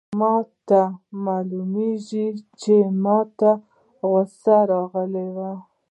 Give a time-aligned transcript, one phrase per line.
[0.19, 0.33] ما
[0.67, 0.81] ته
[1.25, 2.27] معلومیږي
[2.59, 3.51] چي ما ته
[4.09, 5.51] غوسه راغلې ده.